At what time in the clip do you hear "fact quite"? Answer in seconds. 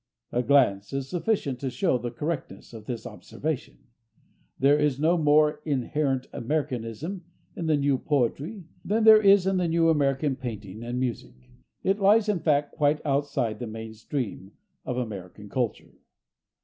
12.39-13.05